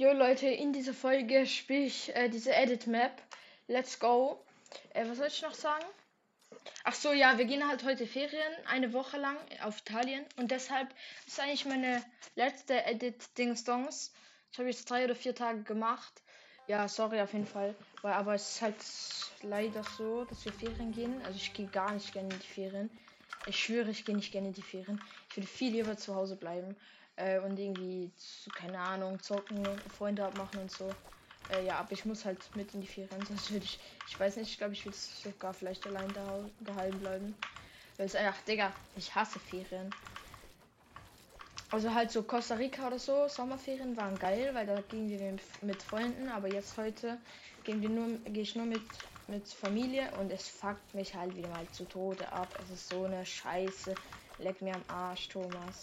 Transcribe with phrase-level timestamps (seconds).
[0.00, 3.20] Jo Leute, in dieser Folge spiele ich äh, diese Edit Map.
[3.66, 4.38] Let's go.
[4.94, 5.84] Äh, was soll ich noch sagen?
[6.84, 10.86] Ach so, ja, wir gehen halt heute Ferien, eine Woche lang auf Italien und deshalb
[11.26, 12.00] ist eigentlich meine
[12.36, 14.12] letzte Edit Dings Dongs.
[14.52, 16.22] Ich habe jetzt drei oder vier Tage gemacht.
[16.68, 18.76] Ja, sorry auf jeden Fall, weil aber es ist halt
[19.42, 21.20] leider so, dass wir Ferien gehen.
[21.22, 22.88] Also ich gehe gar nicht gerne in die Ferien.
[23.46, 25.02] Ich schwöre, ich gehe nicht gerne in die Ferien.
[25.28, 26.76] Ich würde viel lieber zu Hause bleiben
[27.16, 28.12] äh, und irgendwie,
[28.54, 30.96] keine Ahnung, zocken, Freunde abmachen und so.
[31.50, 34.36] Äh, ja, aber ich muss halt mit in die Ferien, sonst würde ich, ich weiß
[34.36, 37.34] nicht, ich glaube, ich würde sogar vielleicht allein da gehalten bleiben.
[37.96, 39.94] Weil es einfach, Digga, ich hasse Ferien.
[41.70, 45.82] Also halt so Costa Rica oder so, Sommerferien waren geil, weil da gingen wir mit
[45.82, 47.18] Freunden, aber jetzt heute
[47.62, 48.82] gehen wir nur, gehe ich nur mit,
[49.28, 52.48] mit Familie und es fuckt mich halt wieder mal zu Tode ab.
[52.62, 53.94] Es ist so eine Scheiße.
[54.38, 55.82] Leck mir am Arsch, Thomas.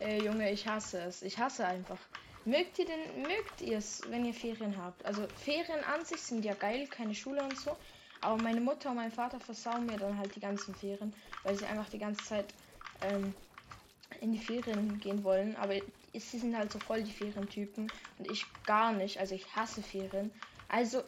[0.00, 1.22] Äh, Junge, ich hasse es.
[1.22, 1.98] Ich hasse einfach.
[2.44, 5.04] Mögt ihr denn, mögt ihr es, wenn ihr Ferien habt?
[5.04, 7.76] Also Ferien an sich sind ja geil, keine Schule und so.
[8.20, 11.66] Aber meine Mutter und mein Vater versauen mir dann halt die ganzen Ferien, weil sie
[11.66, 12.46] einfach die ganze Zeit
[13.02, 13.34] ähm,
[14.20, 15.56] in die Ferien gehen wollen.
[15.56, 15.74] Aber
[16.12, 19.18] sie sind halt so voll die Ferientypen und ich gar nicht.
[19.18, 20.30] Also ich hasse Ferien.
[20.68, 21.02] Also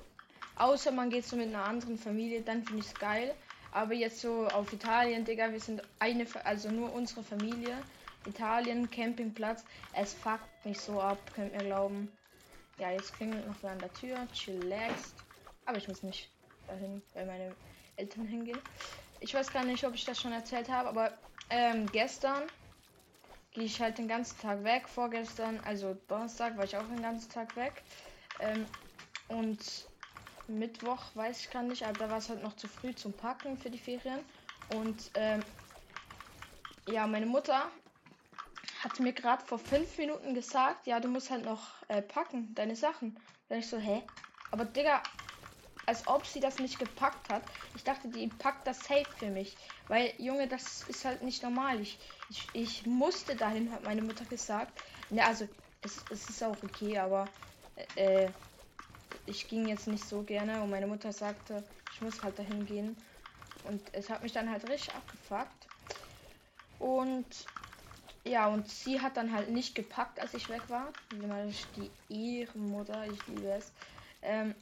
[0.58, 3.34] außer man geht so mit einer anderen Familie, dann finde ich es geil.
[3.72, 7.76] Aber jetzt so auf Italien, Digga, wir sind eine, also nur unsere Familie.
[8.24, 9.64] Italien, Campingplatz.
[9.94, 12.10] Es fuckt mich so ab, könnt ihr glauben.
[12.78, 14.26] Ja, jetzt klingelt noch an der Tür.
[14.32, 15.14] Chillaxed.
[15.66, 16.30] Aber ich muss nicht
[16.66, 17.54] dahin, weil meine
[17.96, 18.58] Eltern hingehen.
[19.20, 21.12] Ich weiß gar nicht, ob ich das schon erzählt habe, aber
[21.50, 22.44] ähm, gestern
[23.52, 24.88] gehe ich halt den ganzen Tag weg.
[24.88, 27.82] Vorgestern, also Donnerstag, war ich auch den ganzen Tag weg.
[28.38, 28.64] Ähm,
[29.28, 29.58] und
[30.48, 33.58] Mittwoch weiß ich gar nicht, aber da war es halt noch zu früh zum Packen
[33.58, 34.20] für die Ferien.
[34.74, 35.44] Und ähm,
[36.86, 37.70] ja, meine Mutter
[38.82, 42.76] hat mir gerade vor fünf Minuten gesagt, ja, du musst halt noch äh, packen, deine
[42.76, 43.18] Sachen.
[43.48, 44.02] Dann ich so, hä?
[44.50, 45.02] Aber Digga,
[45.86, 47.44] als ob sie das nicht gepackt hat.
[47.74, 49.58] Ich dachte, die packt das safe für mich.
[49.88, 51.80] Weil, Junge, das ist halt nicht normal.
[51.80, 54.80] Ich, ich, ich musste dahin, hat meine Mutter gesagt.
[55.10, 55.48] Ne, also,
[55.82, 57.32] es, es ist auch okay, aber
[57.94, 58.32] äh,
[59.28, 62.96] ich ging jetzt nicht so gerne und meine Mutter sagte, ich muss halt dahin gehen.
[63.64, 65.68] Und es hat mich dann halt richtig abgefuckt.
[66.78, 67.26] Und
[68.26, 70.92] ja, und sie hat dann halt nicht gepackt, als ich weg war.
[71.76, 73.72] Die Ehrenmutter, ich liebe es.
[74.22, 74.54] Ähm,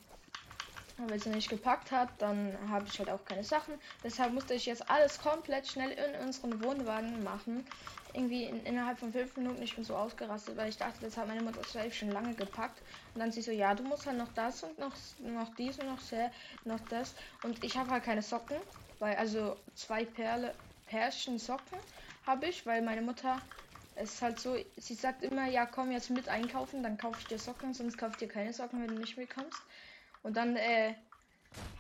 [0.99, 3.75] wenn sie nicht gepackt hat, dann habe ich halt auch keine Sachen.
[4.03, 7.67] Deshalb musste ich jetzt alles komplett schnell in unseren Wohnwagen machen.
[8.13, 11.27] Irgendwie in, innerhalb von fünf Minuten ich bin so ausgerastet, weil ich dachte, das hat
[11.29, 12.83] meine Mutter selbst schon lange gepackt.
[13.15, 15.87] Und dann sie so, ja, du musst halt noch das und noch, noch dies und
[15.87, 16.31] noch sehr,
[16.65, 17.15] noch das.
[17.43, 18.57] Und ich habe halt keine Socken,
[18.99, 20.55] weil also zwei Perle,
[20.87, 21.79] Pärchen Socken
[22.23, 23.43] habe ich, weil meine Mutter
[23.95, 27.27] es ist halt so, sie sagt immer, ja, komm jetzt mit einkaufen, dann kaufe ich
[27.27, 29.65] dir Socken, sonst kaufe ich dir keine Socken, wenn du nicht mitkommst.
[30.27, 30.93] Und dann, äh,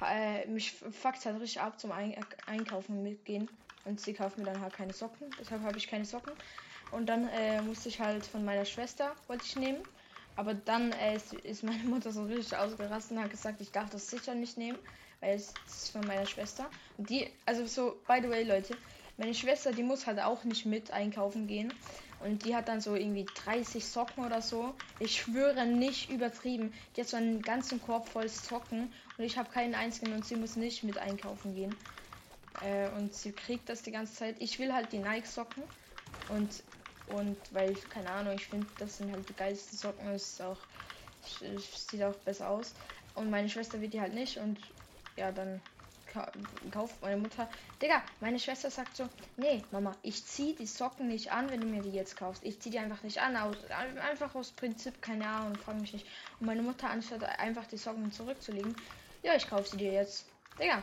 [0.00, 2.14] äh mich fuckt halt richtig ab zum Ein
[2.46, 3.48] Einkaufen mitgehen.
[3.84, 6.32] Und sie kauft mir dann halt keine Socken, deshalb habe ich keine Socken.
[6.92, 9.80] Und dann äh, musste ich halt von meiner Schwester, wollte ich nehmen.
[10.36, 13.90] Aber dann äh, ist, ist, meine Mutter so richtig ausgerastet und hat gesagt, ich darf
[13.90, 14.78] das sicher nicht nehmen,
[15.20, 16.70] weil es ist von meiner Schwester.
[16.98, 18.76] Und die, also so, by the way, Leute,
[19.16, 21.72] meine Schwester, die muss halt auch nicht mit einkaufen gehen.
[22.18, 24.74] Und die hat dann so irgendwie 30 Socken oder so.
[24.98, 26.72] Ich schwöre nicht übertrieben.
[26.96, 28.92] Die hat so einen ganzen Korb voll Socken.
[29.18, 31.76] Und ich habe keinen einzigen und sie muss nicht mit einkaufen gehen.
[32.60, 34.36] Äh, und sie kriegt das die ganze Zeit.
[34.40, 35.62] Ich will halt die Nike Socken.
[36.28, 36.62] Und,
[37.06, 40.08] und weil, keine Ahnung, ich finde, das sind halt die geilsten Socken.
[40.08, 40.58] Es ist auch,
[41.90, 42.74] sieht auch besser aus.
[43.14, 44.38] Und meine Schwester wird die halt nicht.
[44.38, 44.58] Und
[45.16, 45.60] ja, dann
[46.70, 47.48] kauft meine Mutter.
[47.80, 51.66] Digga, meine Schwester sagt so, nee, Mama, ich zieh die Socken nicht an, wenn du
[51.66, 52.44] mir die jetzt kaufst.
[52.44, 53.36] Ich zieh die einfach nicht an.
[53.36, 53.56] Aus,
[54.00, 56.06] einfach aus Prinzip, keine Ahnung, frag mich nicht.
[56.40, 58.74] Und meine Mutter, anstatt einfach die Socken zurückzulegen,
[59.22, 60.26] ja, ich kauf sie dir jetzt.
[60.58, 60.82] Digga,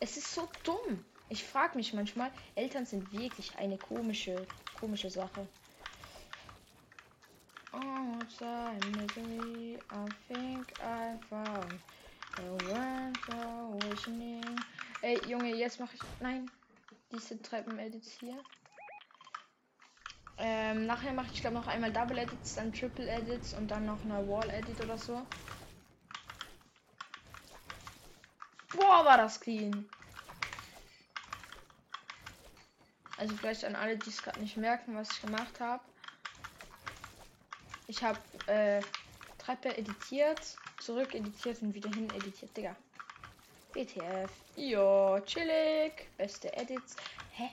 [0.00, 1.04] es ist so dumm.
[1.28, 4.46] Ich frag mich manchmal, Eltern sind wirklich eine komische,
[4.78, 5.46] komische Sache.
[7.72, 7.78] Oh,
[8.96, 11.80] misery, I think I found
[15.02, 16.00] Ey, Junge, jetzt mache ich.
[16.20, 16.50] Nein.
[17.10, 18.40] Diese Treppen-Edits hier.
[20.38, 24.02] Ähm, nachher mache ich glaube noch einmal Double Edits, dann Triple Edits und dann noch
[24.04, 25.26] eine Wall Edit oder so.
[28.72, 29.88] Boah, war das clean.
[33.18, 35.84] Also vielleicht an alle, die es gerade nicht merken, was ich gemacht habe.
[37.86, 38.80] Ich habe äh,
[39.38, 42.74] Treppe editiert, zurück editiert und wieder hin editiert, Digga.
[43.72, 44.30] BTF.
[44.56, 46.10] Jo, chillig.
[46.16, 46.96] Beste Edits.
[47.32, 47.48] Hä?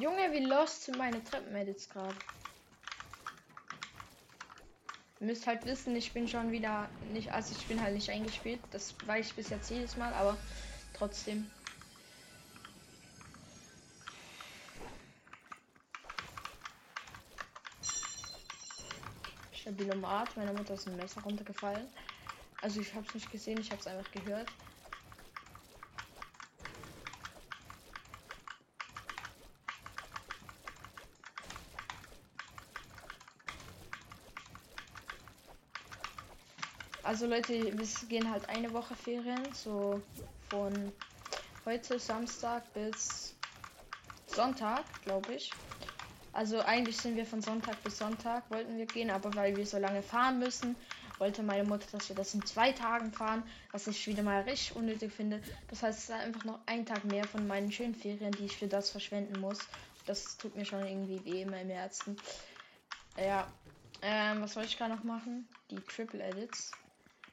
[0.00, 2.14] Junge, wie lost sind meine Treppenedits gerade.
[5.20, 8.60] Müsst halt wissen, ich bin schon wieder nicht, also ich bin halt nicht eingespielt.
[8.70, 10.36] Das weiß ich bis jetzt jedes Mal, aber
[10.94, 11.50] trotzdem.
[19.68, 21.86] Stabilomat, meiner Mutter ist ein Messer runtergefallen.
[22.62, 24.48] Also ich habe es nicht gesehen, ich habe es einfach gehört.
[37.02, 40.00] Also Leute, wir gehen halt eine Woche Ferien, so
[40.48, 40.92] von
[41.66, 43.34] heute Samstag bis
[44.26, 45.50] Sonntag, glaube ich.
[46.38, 49.76] Also eigentlich sind wir von Sonntag bis Sonntag wollten wir gehen, aber weil wir so
[49.76, 50.76] lange fahren müssen,
[51.18, 53.42] wollte meine Mutter, dass wir das in zwei Tagen fahren,
[53.72, 55.42] was ich wieder mal richtig unnötig finde.
[55.68, 58.56] Das heißt, es ist einfach noch ein Tag mehr von meinen schönen Ferien, die ich
[58.56, 59.66] für das verschwenden muss.
[60.06, 62.16] Das tut mir schon irgendwie weh in meinem Herzen.
[63.16, 63.48] Ja,
[64.02, 65.44] ähm, was soll ich gerade noch machen?
[65.72, 66.70] Die Triple Edits.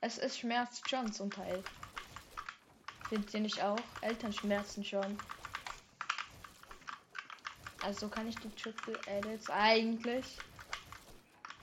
[0.01, 1.63] Es ist schmerzt schon zum Teil.
[3.09, 3.77] Findet ihr nicht auch?
[4.01, 5.15] Eltern schmerzen schon.
[7.85, 10.25] Also kann ich die Triple Edits eigentlich.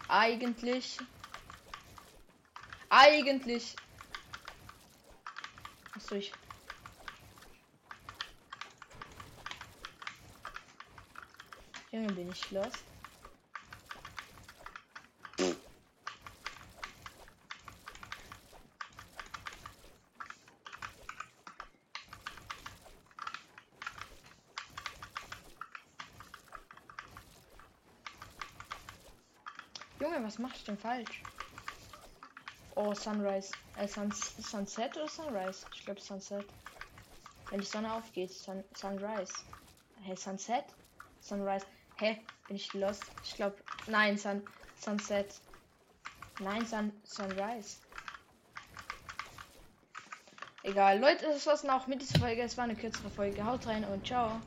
[0.06, 1.00] Eigentlich.
[2.90, 3.74] Eigentlich.
[5.96, 6.32] Achso, ich.
[11.90, 12.91] Junge, bin ich lost.
[30.02, 31.22] Junge, was mach ich denn falsch?
[32.74, 33.54] Oh, Sunrise.
[33.76, 35.64] Äh, Sun Sunset oder Sunrise?
[35.72, 36.44] Ich glaube Sunset.
[37.50, 39.32] Wenn die Sonne aufgeht, Sun Sunrise.
[40.02, 40.64] Hey, Sunset?
[41.20, 41.64] Sunrise.
[42.00, 42.18] Hä?
[42.48, 43.04] Bin ich lost?
[43.22, 43.54] Ich glaube.
[43.86, 44.42] Nein, Sun
[44.74, 45.40] Sunset.
[46.40, 47.76] Nein, Sun Sunrise.
[50.64, 52.42] Egal, Leute, das war's auch mit dieser Folge.
[52.42, 53.44] Es war eine kürzere Folge.
[53.44, 54.40] Haut rein und ciao.